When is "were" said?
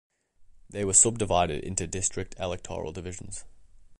0.83-0.95